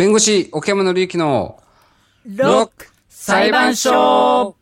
[0.00, 1.60] 弁護士、奥山紀之の
[2.24, 4.56] ロック裁判所。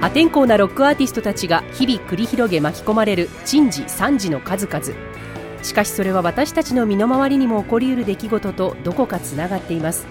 [0.00, 5.27] 破天荒なロックアーティストたちが日々繰り広げ巻き込まれる珍事惨事の数々。
[5.68, 10.06] しかしそれは私たちの身の回りにも起こりうる出来事とどこかつながっています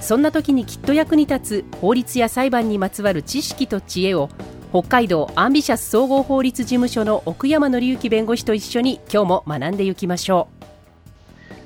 [0.00, 4.28] そんな時にきっと役に立つ法律や裁判にまつわる知識と知恵を
[4.70, 10.48] 北海道アンビシャス総合法律事務所の奥山紀之弁護士と一緒に今日も学んでいきましょ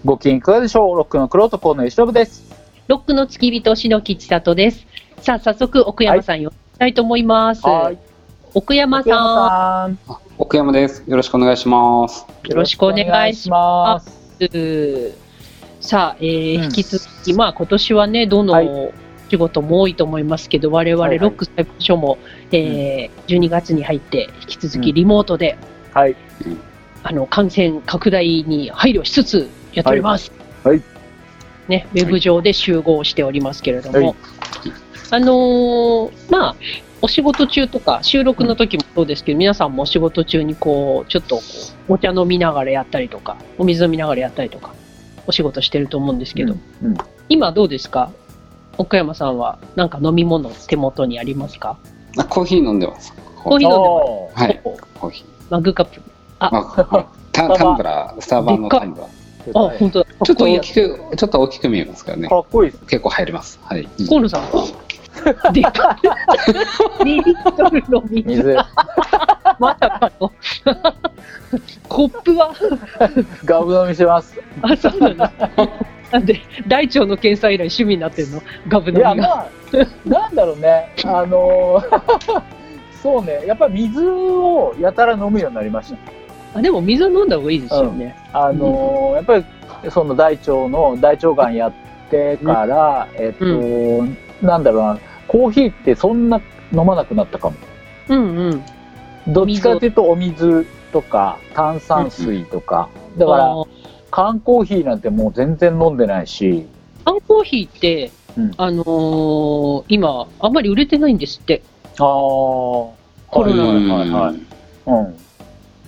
[0.05, 0.97] ご機嫌いかがでしょう？
[0.97, 2.45] ロックの黒と河野由伸です。
[2.87, 4.87] ロックの付き人、篠木千里です。
[5.21, 7.67] さあ、早速、奥山さん、呼びたいと思います。
[7.67, 7.99] はい。
[8.55, 10.28] 奥山奥山ささん。
[10.41, 11.03] 奥山です。
[11.09, 12.25] よろしくお願いします。
[12.45, 13.97] よろしくお願いしま。
[13.97, 14.01] ん、
[15.81, 18.95] さあ、えーうん引き続き、まあ、今年はね、どのはい
[19.31, 22.19] 仕事も多いと思いますけど、我々、はいはいロック裁判所も、
[22.53, 25.59] えー12月に入って、引き続きリモートで、
[25.93, 26.15] はい。
[27.03, 30.31] あの感染拡大に配慮しつつやっております。
[30.63, 30.85] はいはい
[31.67, 34.15] ね、ウェブ上で集合しておりますけれども、はい
[35.11, 36.57] あのーまあ、
[37.01, 41.43] お仕事中とか、収録の時もそうですけど、皆さんもお仕事中にこう、ちょっとこ
[41.89, 44.75] うお茶飲みながらやったりとか、お水飲みながらやったりとか、
[45.27, 46.97] お仕事してると思うんですけど、うんうん
[47.31, 48.11] 今どうですか？
[48.79, 51.77] 奥山さんはなんか飲み物手元にありますか？
[52.17, 53.13] あコーヒー飲んでます。
[53.37, 54.61] コーヒー飲んでおーはい。
[54.65, 55.27] おコーヒー。
[55.51, 56.01] マグカップ。
[56.39, 59.09] あ、あはいタタンブラー、スタバのタンブラー。
[59.55, 60.07] あ、本当だ。
[60.25, 62.29] ちょっと大きく、ちょっと大きく見えますからね。
[62.29, 62.85] かっこいいです。
[62.87, 63.61] 結構入ります。
[63.63, 63.87] はい。
[63.99, 64.65] うん河野さんは。
[65.25, 65.53] 2
[67.05, 68.29] リットルの水。
[68.37, 68.57] 水。
[69.59, 70.33] まさかの。
[71.89, 72.55] コップは、
[73.45, 74.39] ガブ飲みします。
[74.63, 75.33] あ、そうなんだ。
[76.13, 78.43] なんで、大腸の検査以来趣味になってるの？
[78.69, 79.15] ガブ飲みが。
[79.15, 79.49] まあ、
[80.07, 80.95] なんだろうね。
[81.05, 82.43] あのー
[83.03, 83.45] そうね。
[83.47, 86.59] やっぱり水をやたら飲むようになりました。
[86.59, 88.17] あでも水飲んだ方がいいですよね。
[88.33, 89.45] あのーやっぱり
[89.91, 91.73] その大腸の大腸がんやっ
[92.11, 93.45] てから、えっと、
[94.45, 94.99] なんだろうな、
[95.29, 96.41] コーヒーってそんな
[96.73, 97.57] 飲まなくなったかも。
[98.09, 98.63] うんうん。
[99.33, 103.55] どっちかというとお水とか炭酸水とか、だから
[104.11, 106.67] 缶コーヒーなんてもう全然飲んでないし、
[107.05, 111.63] 缶コーヒーって、うんあのー今、あんまり売れてないんですって。
[111.99, 112.95] ああ、コ
[113.31, 114.37] コロナはいはいはい。
[114.87, 115.17] うん。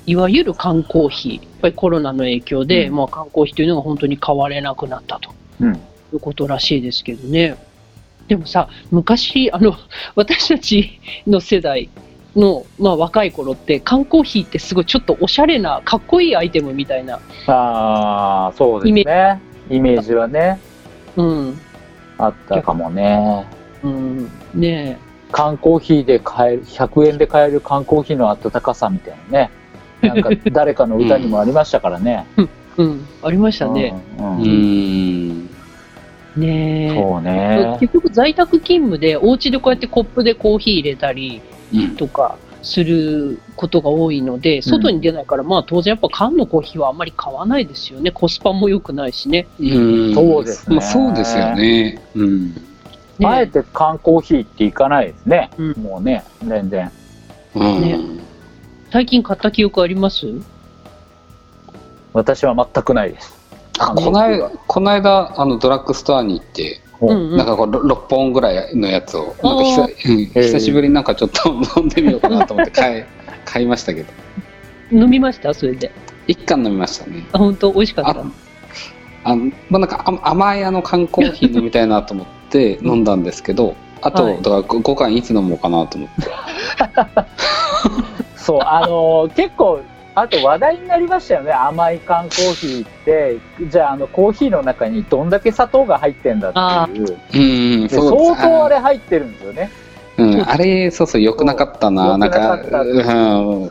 [0.06, 1.34] いわゆる缶コーヒー。
[1.36, 5.30] やっぱりコロナの影響で、うんまあ缶コーヒーというのが本当に買われなくなったと。
[5.60, 5.74] うん。
[5.74, 5.78] い
[6.12, 7.56] うことらしいですけどね。
[8.30, 9.74] でもさ、昔、あの、
[10.14, 11.90] 私たちの世代
[12.36, 17.18] の、まあ若い頃って、缶コーヒーってすごいちょっとおしゃれな、かっこいいアイテムみたいな、
[17.48, 19.40] ああ、そうですね。
[19.68, 20.60] イメージはね、
[21.16, 21.60] うん、
[22.18, 23.46] あったかもね。
[23.82, 24.96] うん、ね
[25.32, 29.50] 缶コーヒーで買える、100円で買える缶コーヒーの温かさみたいなね。
[30.02, 32.26] なんか 誰かの歌にもありましたからね。
[32.38, 33.92] え、うん、ありましたね。
[34.18, 34.26] うん。
[34.26, 35.29] ううんん。
[36.40, 37.00] ねえ。
[37.00, 37.76] そうね。
[37.80, 41.40] 結局在宅勤務でお家でこうやってコップでコーヒー入れたり
[41.72, 41.96] うん。
[41.96, 52.02] とかすることが多いので外に出ないから、まあ当然やっぱ缶のコーヒーはあんまり買わないですよねコスパも良くないしねうんそうですねまあそうですよね。
[52.14, 52.54] うん。
[53.18, 55.50] ねあえて缶コーヒーっていかないですね。
[55.56, 56.90] うんもうね、全然。
[57.54, 57.98] うんね
[58.90, 60.26] 最近買った記憶あります？
[62.12, 63.39] 私は全くないです。
[63.82, 67.08] あこの間、この間、あの、ドラッグストアに行って、うん。
[67.10, 71.48] うんなんかこう、6本ぐらいのやつを、なんか久久しぶりになんかちょっと
[71.80, 73.04] 飲んでみようかなと思って 買い、
[73.46, 74.08] 買いましたけど。
[74.92, 75.54] 飲みました？
[75.54, 75.90] それで。
[76.26, 77.24] 一缶飲みましたね。
[77.32, 77.72] あ本当？
[77.72, 78.10] 美味しかった？
[78.20, 78.24] あ
[79.24, 84.36] あの、まあ、なんかあ甘いあの缶コーヒー飲みたいなと思って飲んだんですけど、あと、はい。
[84.42, 86.28] だから5缶いつ飲もうかなと思って。
[88.36, 89.80] そう、あのー結構、
[90.14, 91.52] あと話題になりましたよね。
[91.52, 93.38] 甘い缶コーヒーって、
[93.70, 97.82] じゃあ、あの、コーヒーの中にどんだけ砂糖が入ってんだっていう。
[97.82, 99.70] うん、相当あれ入ってるんですよね。
[100.18, 102.18] うん、あれ、そうそう、良くなかったな。
[102.18, 102.58] なんか、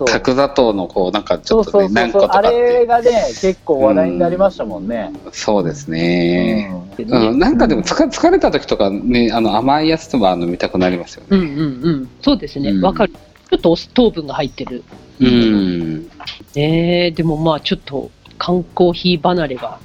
[0.06, 1.90] 角砂糖のこう、なんかちょっとね。
[1.90, 5.12] 何個とかあれがね、結構話題になりましたもんね。
[5.32, 6.72] そうですね。
[6.98, 11.28] うんうん、なんかでもつか疲れた時とかね、あの甘いやつとか飲みたくなりますよね。
[11.32, 11.48] うんうん
[11.84, 14.84] うんそうですねうんわ、かるちょっと糖分が入ってる
[15.20, 16.10] うん。
[16.56, 19.80] ねえでもまあちょっと缶コーヒー離れが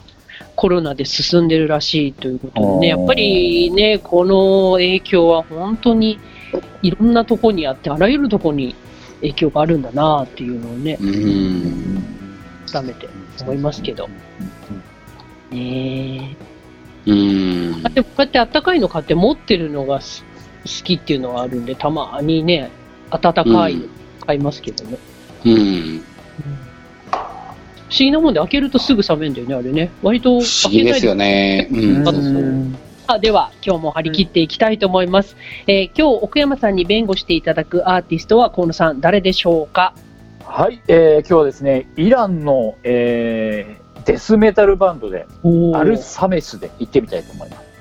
[0.56, 6.18] コロナで進んでるらしいということでね、やっぱりね、この影響は本当に
[6.82, 8.74] いろんなとこにあって、あらゆるとこに
[9.20, 12.04] 影響があるんだなっていうのをね、うん。
[12.70, 13.08] 改めて
[13.42, 14.08] 思いますけど。
[15.50, 16.36] ね
[17.06, 17.90] うんえ。
[17.90, 20.24] でもこうやってあったかいの買って持ってるのがす
[20.64, 22.70] 好きっていうのはあるんで、たまにね、
[23.10, 23.88] 温かいの
[24.24, 24.98] 買いますけどね。
[25.08, 25.13] うん
[25.44, 25.50] 不
[27.90, 29.90] 思議なもんで開けるとすぐ冷めるんだよね、あれね。
[30.02, 31.68] 割と不思議ですよね。
[31.70, 32.76] うん
[33.06, 35.36] あでは、今日も張り切っていきたいと思います。
[35.66, 39.94] えー今日、奥山さんに弁護していただくアーティストは河野さん、誰でしょうか？
[40.46, 45.26] はい、えー今日はですね、イランの、えーデスメタルバンドで、
[45.74, 47.73] アルサメスで行ってみたいと思います。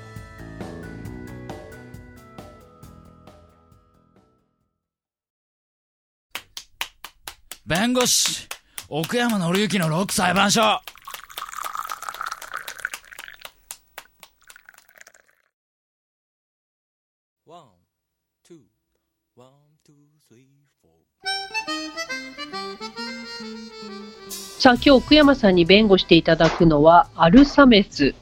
[7.66, 8.46] 弁護士
[8.90, 10.60] 奥山紀之のロック裁判所
[24.58, 28.14] さあ、今日、奥山さんに弁護していただくのは、アルサメス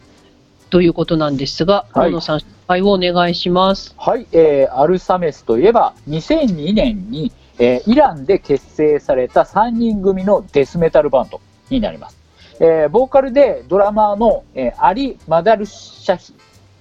[0.70, 1.92] ということなんですが、はい。
[1.92, 3.94] 河野さん、紹介をお願いします。
[3.96, 11.40] はい、えーアルサメスといえば、2002年に、えーイランで結成された3人組のデスメタルバンド
[11.70, 12.18] になります。
[12.60, 16.34] えーボーカルでドラマーの、えーアリ・マダルシャヒ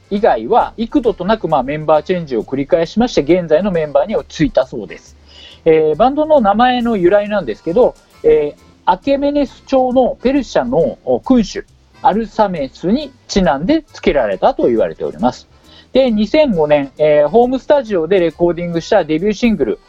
[0.09, 5.15] 以外は幾度となく、まあ、メンバーチェンジを繰り返しまして、現在のメンバーに就いたそうです。
[5.65, 11.65] えーバンドの名前の由来なんですけど、えーアケメネス朝のペルシャの君主、
[12.01, 15.47] アルサメスにちなんで付けられたと言われております。
[15.93, 19.79] で、2005年、えーホームスタジオでレコーディングしたデビューシングル、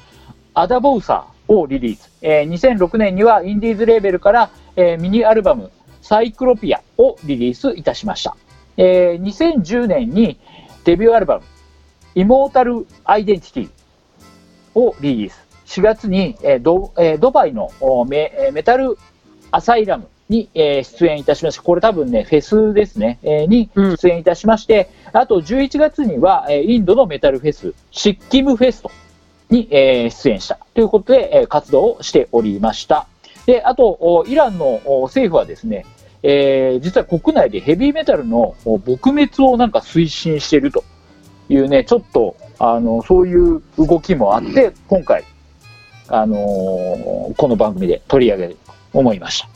[0.54, 2.10] アダボウサーをリリース。
[2.20, 5.70] えー2006年にはインディーズレーベルから、えーミニアルバム、
[6.02, 8.36] サイクロピアをリリースいたしました。
[8.76, 10.38] えー2010年に
[10.84, 11.44] デビューアルバム、
[12.14, 13.70] イモータル・アイデンティティ
[14.74, 15.42] をリリース。
[15.66, 18.98] 4月に、えードえードバイのおメえーメタル
[19.50, 28.90] アサイラムに、えー出演いたしまして、これ多分ね、フェスですね、えーにうん出演いたしまして、あと11月には、えーインドのメタルフェス、シッキムフェスト
[29.52, 33.06] に、えー出演したということで、えー活動をしておりました。
[33.46, 35.84] で、あと、おイランのお政府はですね、
[36.22, 40.84] えー実は国内でヘビーメタルのお撲滅をなんか推進していると
[41.48, 45.24] いうね、ちょっと、あの、そういう動きもあって、今回、
[46.08, 49.48] あのーこの番組で取り上げると思いました。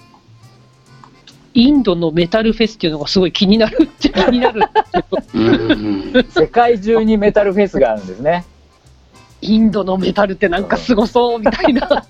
[1.55, 4.61] インドのメタルフェスっていうのがすごい気になるっちゃ気になる。
[5.33, 8.45] うん世界中にメタルフェスがあるんですね。
[9.43, 12.03] インドのメタルってなんかすごそうみたいな感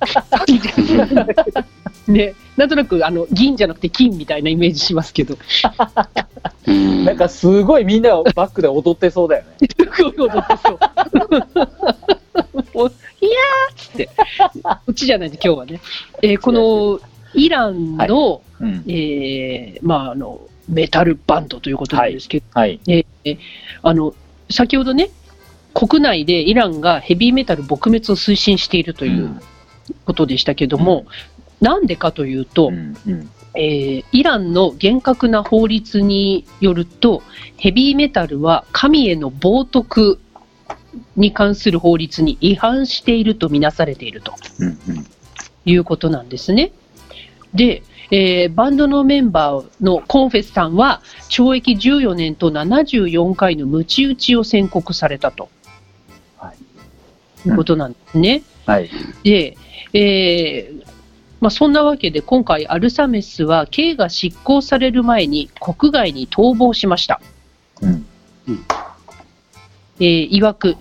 [0.47, 1.61] じがするんだけど。
[2.09, 5.37] ね、なんとなくあの銀じゃなくて金みたいなイメージしますけど、
[6.67, 9.69] うんなんかすごいみんながバックで踊ってそうだよね。
[9.77, 10.79] すごい踊ってそう。
[13.21, 14.09] いやーっつって、
[14.63, 15.81] こっちじゃないんで今日はね。
[16.23, 17.01] えーこの
[17.35, 18.85] イランの、うん。
[18.87, 22.81] えーまああのメタルバンドということなんですけど、はい。
[22.87, 23.39] えー
[23.83, 24.15] あの
[24.49, 25.11] 先ほどね、
[25.77, 29.39] 国内でイランがヘビーメタル撲滅を推進しているという
[30.07, 31.05] ことでしたけども、
[31.61, 33.31] なんでかというと、うんうん。
[33.55, 37.23] えーイランの厳格な法律によると、
[37.59, 40.19] ヘビーメタルは神への冒涜
[41.17, 45.07] に関する法律に違反しているとみなされているとうんうん。
[45.67, 46.73] いうことなんですね。
[47.53, 55.49] で、えーバンドのメンバーのコンフェスさんは懲役14年と74回の鞭打ちを宣告されたと、は
[57.47, 58.43] いいうことなんですね。
[58.67, 58.91] はい。
[59.23, 59.57] で、
[59.93, 60.97] えー
[61.41, 67.21] まあ、そんなわけで今回アルサメスは刑が執行される前に国外に逃亡しました。
[67.83, 68.07] うん
[69.99, 70.77] えー、曰く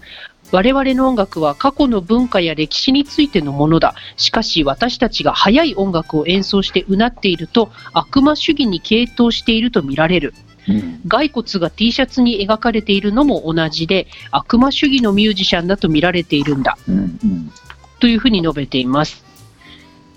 [0.52, 3.96] 我々の音楽は過去の文化や歴史についてのものだ。
[4.16, 10.34] しかし私たちが速い音楽を演奏してうなっていると悪魔主義に傾倒していると見られる。
[10.68, 16.78] うん骸骨が T シャツに描かれているのも同じで悪魔主義のミュージシャンだと見られているんだ。
[16.88, 17.52] うんうん
[18.00, 19.24] というふうに述べています。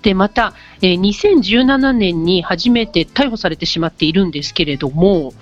[0.01, 5.33] で、また、えー2017年に初めて逮捕されてしまっているんですけれども、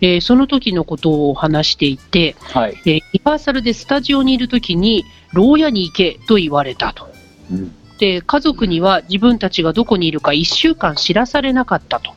[0.00, 2.74] えーその時のことを話していて、はい。
[2.86, 7.08] えーリハーサルでスタジオにいる時に、牢屋に行けと言われたと。
[7.50, 12.12] うんで、家族には自分たちがどこにいるか1週間知らされなかったと。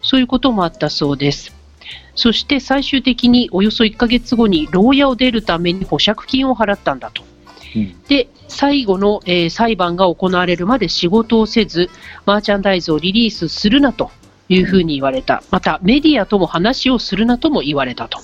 [0.00, 1.52] そういうこともあったそうです。
[2.14, 7.22] そして最終的におよそ1ヶ月後に牢屋を出るために保釈金を払ったんだと。
[7.76, 11.90] うんで、最後の、えー裁判が行われるまで仕事をせず、
[12.24, 14.10] マーチャンダイズをリリースするなと
[14.48, 15.42] いうふうに言われた。
[15.50, 18.18] また、メディアとも話をするなとも言われたと。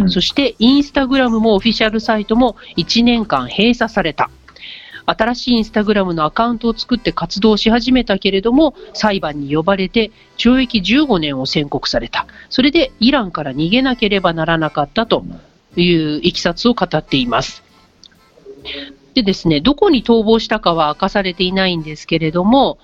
[0.00, 4.30] うんそして、インスタグラムもオフィシャルサイトも1年間閉鎖された。
[5.10, 12.26] 新しいインスタグラムのアカウントを作って活動し始めたけれども、裁判に呼ばれて懲役15年を宣告された。
[12.50, 15.24] それでイランから逃げなければならなかったと
[15.76, 17.62] いういきさつを語っています。
[19.14, 22.78] でですね、どこに逃亡したかは明かされていないんですけれども、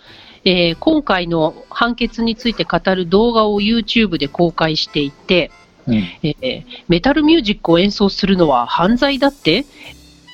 [0.46, 5.50] えー今回の判決について語る動画を YouTube で公開していて、
[5.86, 9.64] うんえーメタルミュージックを演奏するのは犯罪だって？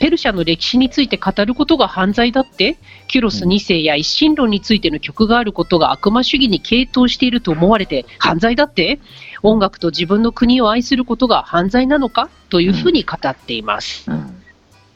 [0.00, 2.78] ペルシャの歴史について語ることが犯罪だって？
[3.06, 8.98] キュロス2世や一神論についての曲があることが悪魔主義に傾倒していると思われて犯罪だって？
[9.42, 12.30] 音楽と自分の国を愛することが犯罪なのか？
[12.48, 14.10] というふうに語っています。
[14.10, 14.36] うん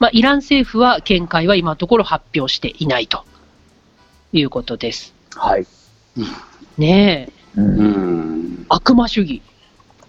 [0.01, 3.25] まあ、イラン政府は見解は今のところ発表していないと
[4.33, 5.15] いうことです。
[5.35, 5.67] はい。
[6.77, 7.61] ねえ。
[7.61, 7.83] うんう
[8.63, 8.67] ん。
[8.69, 9.41] 悪魔主義。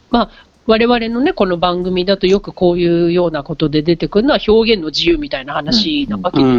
[0.09, 0.31] まあ、
[0.67, 6.53] 我々のね、この番組だとよくこういうようなことで出てくるのは表現の自由みたいな話なわけうで、ん。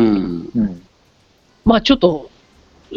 [0.55, 0.83] うん
[1.65, 2.31] まあちょっと、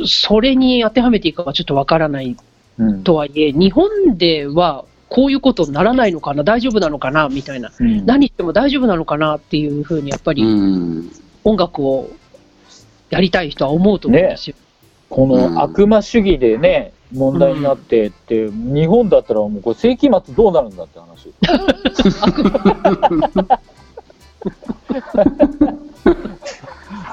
[0.06, 2.38] それに当てはめていくかはちょっとわからない
[2.78, 11.12] うんとはいえ、日本ではこういうことにならないのかな、大丈夫なのかな、みたいな、うん何言っても大丈夫なのかなっていうふうに、やっぱうりん。
[11.44, 12.12] 音楽を
[13.10, 14.56] やりたい人は思うと思うんですよ。
[15.10, 21.34] この悪魔主義でね、問題になってって、日本だったらもうこれ世紀末どうなるんだって話。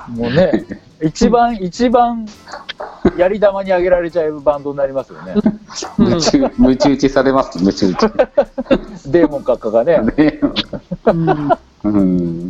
[0.08, 0.64] もうね、
[1.02, 2.26] 一番、一番
[3.16, 5.34] やり玉にあげられちゃうバンドになりますよね。
[5.34, 5.42] うん
[5.98, 8.00] 夢中、夢中打ちされます、夢中打ち。
[9.10, 10.00] デーモン閣下がね。
[10.16, 10.40] ね
[11.84, 12.48] うん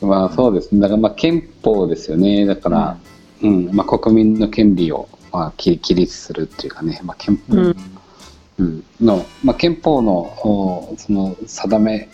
[0.00, 0.80] まあそうですね。
[0.80, 2.46] だからまあ憲法ですよね。
[2.46, 2.96] だから、
[3.42, 7.76] うん、まあ国民の権利を、まあ、き規律するっていうかね、まあ憲法、うん。
[8.58, 8.84] うん。
[9.00, 12.08] の、まあ憲法の、おその定め、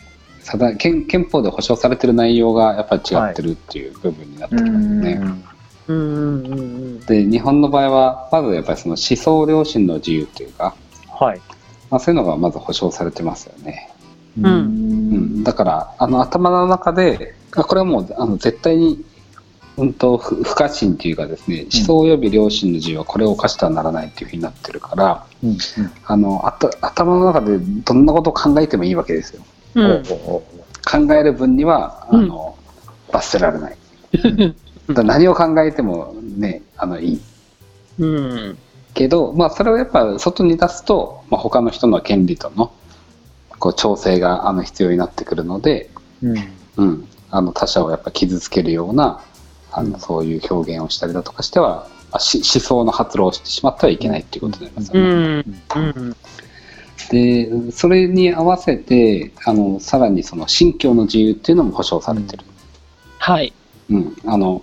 [0.45, 5.13] 定憲憲法で保障されてる内容がやっぱり違ってるっていう部分になってきますね。
[5.13, 5.45] うんうん。
[5.89, 10.75] うんうんで、日本の場合は、まずやっぱりその思想良心の自由っていうか、
[11.09, 11.41] はい。
[11.91, 13.91] まあそういうのがまず保障されてますよね。
[14.41, 14.47] うん。
[14.47, 19.05] うん、だからあの頭の中であこれはもうあの絶対に、
[19.79, 25.59] うん、と不不可侵っていうかですね思想及び良心の自由はこれを犯してはならないっていうふうになってるからうんうん。
[26.05, 29.43] あのあた頭の中でどんなことを考えてもいいわけですよ。
[29.75, 30.03] うん。
[30.05, 32.57] 考える分にはあの、
[33.13, 33.77] 罰せられない。
[34.89, 37.21] 何を考えてもねあのいい。
[37.99, 38.59] うん。
[38.95, 42.73] けど、まあ、それをやっぱ外に出すと、まあ、他の人の権利との
[43.59, 45.91] こう調整があの必要になってくるので、
[46.23, 46.39] ううん。
[46.77, 49.23] うん、あの他者をやっぱ傷つけるような
[49.73, 55.13] あの、うんそういう表現をしたりだとかしては、まあし思想の発露をしてしまってはいけないっていうことになりますうよね。
[55.13, 55.45] ん
[55.77, 56.17] うん
[57.11, 62.45] でそれに合わせてあのさらにその信教の自由っていうのも保障されてる。
[63.19, 63.53] はい。
[63.91, 64.63] うん、あの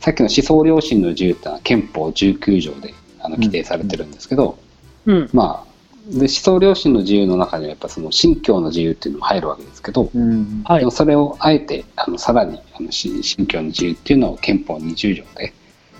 [0.00, 4.58] さっきの思想良心の自由ってのは憲法19条であの規定されてるんですけど、
[5.06, 5.71] うんまあ
[6.06, 10.90] で思想良心の自由の中にはやっぱその信教の自由っていうのも入るわけですけど、うんはいでも。
[10.90, 15.52] それをあえてあのさらにあのし信教の自由っていうのを憲法20条で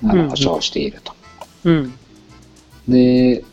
[0.04, 1.14] あうんうんの保障していると。
[1.64, 1.94] うん。
[2.88, 3.44] で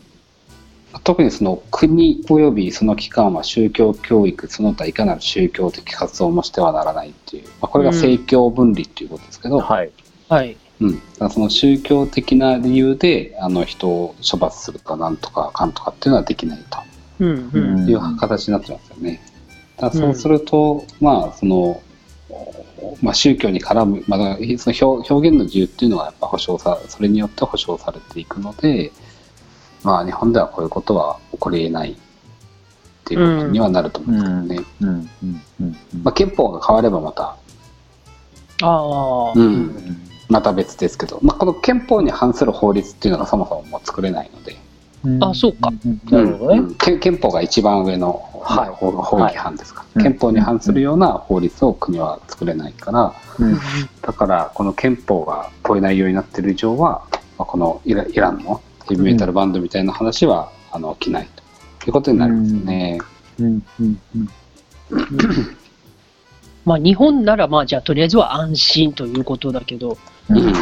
[1.03, 9.91] 特にその国及びその機関は宗教教育その他いかなる宗教的活動もしてはならないっていう、まあ、これが政教分離っていうことですけど、はい。
[10.29, 10.58] はい。
[10.81, 16.79] うん、その宗教的な理由であの人を処罰するとかなんとかかんとかっていうのはできないと。
[17.19, 17.89] うんうん。
[17.89, 19.21] いう形になってますよね。
[19.77, 21.81] だからそうすると、まあその、
[23.01, 28.91] まあ、宗教に絡む、まあ、その表表現の自由っていうのはやっぱ保障さそれによって保障されていくので、
[29.83, 31.95] まあ、日本ではこういうことは起こりえないっ
[33.05, 34.69] ていうことにはなると思うんですけどね。
[34.81, 34.89] うん。
[34.89, 35.41] うん。
[35.62, 35.77] うん。
[36.03, 37.36] まあ、憲法が変わればまた、
[38.62, 39.33] ああ。
[39.36, 44.55] うん、また別ですけど、まあ、この憲法に反する法律っていうのがそもそももう作れないので、
[45.03, 45.24] うん。
[45.24, 45.71] あそうか。
[46.12, 46.59] なるほどね。
[46.59, 48.69] うん憲憲法が一番上のはい。
[48.69, 50.12] 法法規範ですから、はい。
[50.12, 53.59] 憲法に反するような法律を国は作れないから、うん
[54.01, 57.03] だからこの憲法がこういう内容になっている以上は、
[57.38, 61.27] まあ、このイライランのヘビーメタルバンドみたいな話は、あの起きない
[61.79, 63.00] ということになりますよね。
[63.39, 64.29] うんうんうん
[66.69, 69.97] まあ日本ならまあじゃあとりあえずは安心ということだけど、
[70.29, 70.53] うん。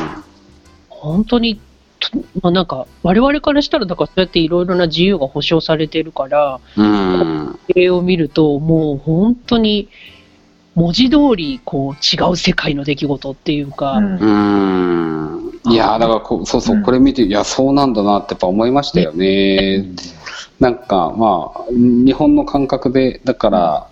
[0.88, 1.60] 本当に、
[2.00, 7.60] とまあなんか我々からしたらだからそうやっていろいろな自由が保障されてるから、うん。
[7.68, 9.90] これを見るともう本当に
[10.76, 15.52] 文字通りこう違う世界の出来事っていうか、うん。
[15.66, 16.84] いやーだからこうそうそう、うん。
[16.84, 19.84] これ見ていやそうなんだなってやっぱ思いましたよね。
[20.62, 23.88] なんかまあ日本の感覚でだから、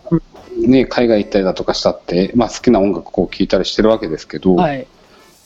[0.55, 4.87] ね、海外行ったりだとかしたって、まあ、好きな音楽を聴いたりしてるわけですけど、はい。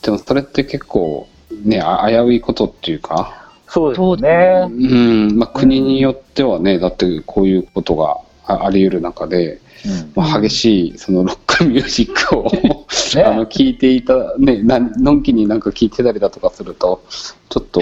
[0.02, 1.28] でもそれって結構
[1.64, 4.66] ね、あ危ういことっていうか、そうですね。
[4.68, 12.44] うん、まあ国によってはね、だってこういうことがああり得る中で、うんまあ、激しいそのロックミュージックを、
[13.14, 17.02] ねあの聞いていた、ね、なのんきになんか聞いてたりだとかすると、
[17.48, 17.80] ちょっと、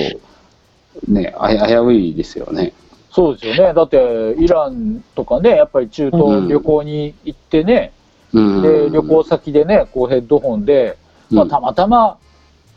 [1.09, 2.73] ね、あ危ういですよね。
[3.19, 3.75] そうですよね。
[3.75, 7.93] だって、イランとかね、やっぱり中東旅行に行ってね、
[8.33, 10.97] うん、で、旅行先でね、こうヘッドホンで、
[11.29, 12.17] まあ、たまたま、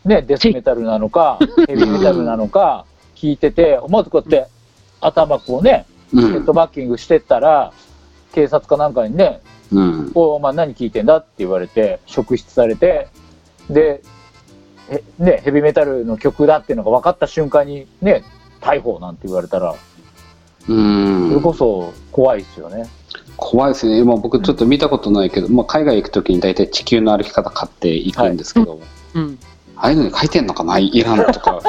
[0.04, 4.50] ね、デスメタルなのか、ヘビーメタルなのか、聞いてて、思わずこうやって、
[5.00, 7.72] 頭こうね、うん、ヘッドバッキングしてったら、
[8.34, 13.06] 警察かなんかにね、うん、おお前何聞いてんだって言われて、職質されて、
[13.70, 14.02] で、
[14.90, 18.24] へね、ヘビーメタルの曲だっていうのが分かった瞬間にね、
[18.60, 19.76] 逮捕なんて言われたら、
[20.68, 22.88] うん、それこそ怖いですよね。
[23.36, 28.80] 怖いですね、まあ、僕ちょっと見たことないけど、まあ、海外行くときに大体地球の歩き方買っていくんですけど、
[29.14, 29.38] うん。
[29.74, 30.78] ああいうのに書いてんのかな？
[30.78, 31.60] イランとか。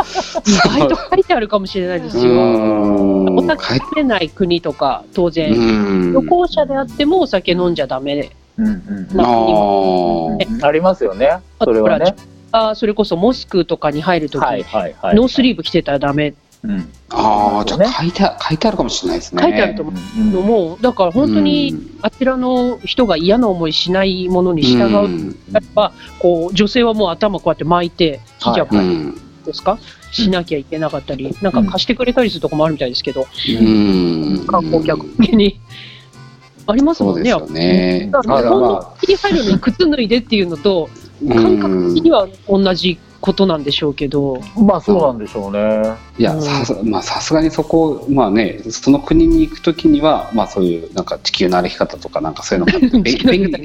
[0.45, 2.33] 意外と書いてあるかもしれないですうよ。
[2.35, 8.29] んお酒書い飲めない国とか、当う然、ん旅行者であってもお酒飲んじゃダメ。
[8.57, 11.39] うんうんまああーありますよね。
[11.59, 12.15] それはね。
[12.51, 15.15] あそれこそモスクとかに入るとき、はいはいはい。
[15.15, 16.89] ノースリーブ着てたらダメうん。
[17.10, 19.43] あー、じゃねあ書いてあ書いてあるかもしれないですね。
[19.43, 20.24] 書いてあると思う。
[20.32, 25.39] のも、だから本当にあちらの人が嫌な思いしないものに従ううん。
[25.51, 29.20] やっぱこう女性はもう頭こうやって巻いてヒジャブうん。
[29.46, 29.77] ですか、
[30.13, 34.46] しなきゃいけなかったり、なんか貸してくれたりするとこもあるみたいですけど、うん。
[34.48, 35.60] 観光客向けに。
[36.65, 38.10] ありますもんね、そうですよね。
[38.10, 40.89] だからあら日本のま切り入るのに靴脱いでっていうのと、
[41.27, 45.94] 感覚的には同じことなんでしょうけど、あ、まあそうなんでしょうね。
[46.18, 46.42] いや、うん。
[46.42, 52.72] さすまあさすがにそこ、まあね、その国に行くときには、まあそういうなんか地球の歩き方とかなんかそういうの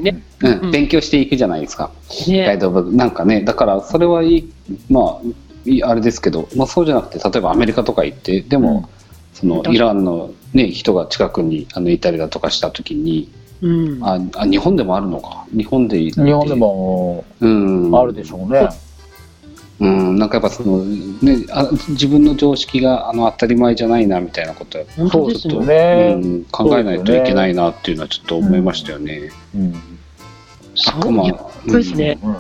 [0.00, 0.23] ね。
[0.43, 0.71] うんうん。
[0.71, 1.91] 勉強していくじゃないですか。
[2.29, 4.53] ガイね、ドブックなんかね、だからそれはいい、
[4.88, 5.29] まあ、
[5.67, 8.88] いいあれですけど、まあそうじゃなくて、例えばアメリカとか行って、でも、
[9.35, 13.29] そのイランのね、人が近くにあのいたりだとかしたときに、
[13.61, 15.44] うん、ああ、日本でもあるのか。
[15.51, 18.68] 日本でい日本でもうん、あるでしょうね。
[19.81, 25.67] うん、なんかやっぱその、ね、あ自分の常識があの当たり前じゃないなみたいなことは、本当ですそうね。
[25.67, 26.21] ね。
[26.21, 29.31] うん、考えないといけないなっていうのはちょっと思いましたよね。
[29.55, 29.75] うん。
[30.75, 31.35] そう悪魔いや
[31.69, 32.19] そうですね。
[32.23, 32.37] うん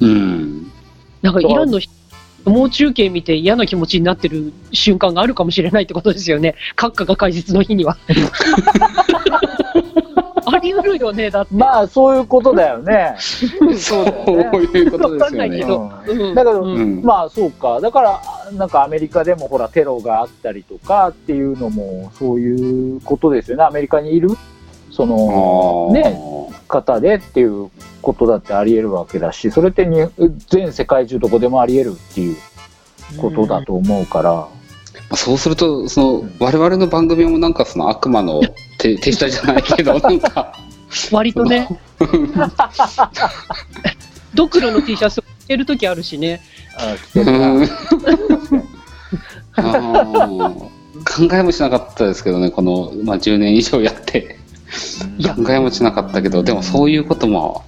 [0.00, 0.72] うん。
[1.22, 1.92] なんかイランの人、
[2.44, 6.56] 相撲中継見て嫌な気持ちになってる瞬間があるかもしれないってことですよね。
[6.76, 7.96] 閣下が解説の日には。
[10.72, 11.54] あり得るよね、だって。
[11.54, 13.16] まあそういうこと だよね。
[13.78, 15.64] そういうことですよわかんないけね。
[15.66, 17.80] どうんだけどうんうんまあそうか。
[17.80, 18.20] だから、
[18.52, 23.64] なんかアメリカでもほらテロがあったりとかっていうのもそういうことですよね。
[23.64, 24.30] アメリカにいる
[24.90, 26.16] そのね、
[26.68, 30.06] 方でっていうことだってあり得るわけだし、それってに
[30.48, 32.36] 全世界中どこでもあり得るっていう
[33.20, 34.30] ことだと思うから。
[34.30, 34.48] ま
[35.10, 38.40] あそうすると、その、我々の番組もなんかその悪魔の
[38.84, 40.52] 手手下じゃないけど、 なんか、
[41.10, 41.68] 割とね、
[44.34, 46.42] ドクロの T シャツ着てる時あるしね。
[46.76, 46.94] あ
[51.06, 54.38] 考えもしなかったですけどね、この、まあ、10年以上やって。
[55.36, 57.64] 考えもしなかったけど、でもそういうことも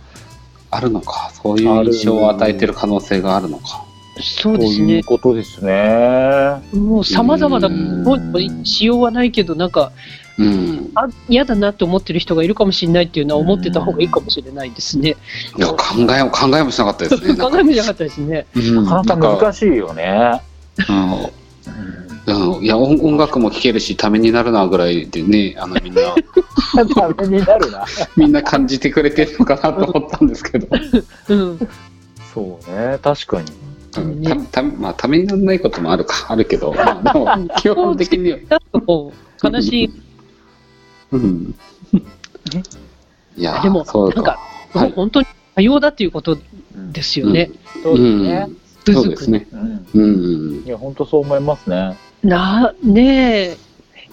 [0.71, 3.85] あるのか、そういう印象を与えてる可能性があるのか。
[4.21, 5.05] そうですねそういう。
[5.05, 6.63] ことですね。
[6.73, 9.93] もう様々な、うんもうしようはないけど、なんか、
[10.39, 10.91] うん。
[10.95, 15.17] あ嫌だなって思ってる人がいるかもしれないっていうのは思ってた方がいいかもしれないですね。
[15.57, 15.77] いや、考
[16.15, 17.37] えも、考えもしなかったですね。
[17.41, 18.47] 考えもしなかったですね。
[18.55, 20.41] うんなかなか難しいよね。
[20.89, 21.13] うん
[22.27, 26.01] うんいや音音楽も聴けるし、ためになるなぐらいでね、あのみんな、
[26.95, 27.85] ためになるな。
[28.17, 30.67] みんな感じてくれてるのかなと思ったんですけど、
[31.29, 31.69] うん。
[32.35, 33.53] そうね、確かに。
[33.97, 38.39] うんたたまあ、ためにならないこともあるか、あるけど、まあ、でも基本的には、
[39.43, 40.06] 悲しい。
[41.13, 41.55] うん、
[43.37, 44.39] いや、でも、そうか、なんか、
[44.73, 46.39] はい本当に多様だっていうこと
[46.75, 47.51] ですよね。
[47.83, 48.49] そうですね。
[48.87, 49.47] うん、そうですね。
[49.53, 49.87] うん。
[49.95, 51.97] うん、いや、本当そう思いますね。
[52.23, 53.57] な、ねえ、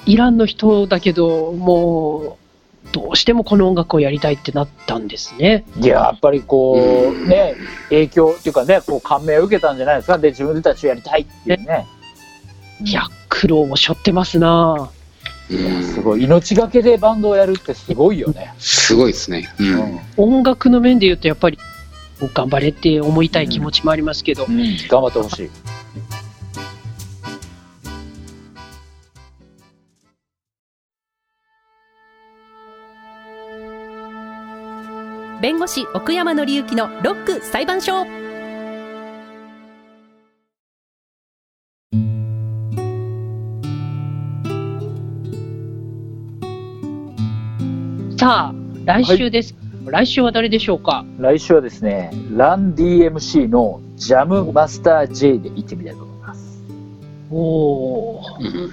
[0.06, 5.66] イランの人だけど、もう、どうしてもこの音楽をやりたいってなったんですね。
[5.78, 7.56] いや、やっぱりこう、ね、
[7.90, 10.18] 影響っていうかね、こう感銘を受けたんじゃないですか。
[10.18, 11.88] で、自分たちやりたいっていうね。
[12.86, 15.03] いや、苦労も背負ってますなうん
[15.84, 16.24] すごい。
[16.24, 18.54] 命がけでバンドをやるってすごいよね。
[18.60, 19.54] すごいですね。
[19.60, 20.00] ううんん。
[20.18, 21.58] 音楽の面で言うと、やっぱり、
[22.34, 25.50] 頑張れって思いたい気持ちもありますけど、うん頑張ってほしい。
[35.42, 38.06] 弁護士奥山紀之のロック裁判所
[48.24, 48.56] さあ、
[48.86, 49.54] 来週です。
[49.86, 51.04] 来週は誰でしょうか？
[51.20, 56.64] 来週はですね、ラン DMC のジャムマスター J で行ってみたいと思います。
[57.30, 58.70] おおー。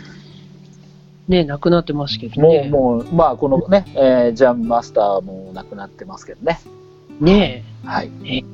[1.27, 2.69] ね亡くなってますけどもう、ね。
[2.69, 6.61] もう、まあ、このね、えージャムマスターも亡くなってますけどね。
[7.21, 8.11] ねはい。
[8.27, 8.45] え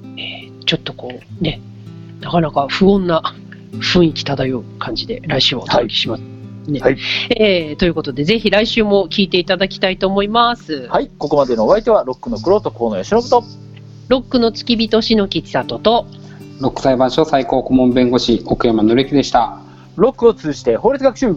[0.51, 1.61] ーちょっとこう、ね、
[2.23, 3.35] なかなか不穏な
[3.73, 6.36] 雰囲気漂う感じで来週はお届けします。
[6.71, 6.99] ねはい
[7.31, 10.87] えーということで、ぜひ来週も聞いていただきたいと思います。
[10.89, 13.45] はい、ここまでのお相手は、ロックの黒と河野由伸と、
[14.09, 16.07] ロックの付き人、篠木千里と、
[16.61, 19.61] ロック裁判所最高顧問弁護士奥山紀之でした。
[19.97, 21.37] ロックを通じて法律学習。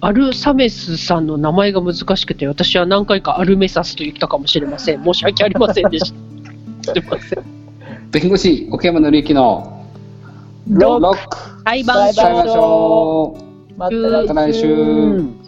[0.00, 5.04] アルサメスさんの名前が難しくて、私は何回かアルメサスと言ったかもしれません。
[5.04, 6.12] 申し訳ありませんでし
[6.82, 6.92] た。
[6.92, 7.44] すいません。
[8.10, 9.86] 弁護士奥山紀之の
[10.68, 13.36] ロック裁判所
[13.90, 15.41] また来週。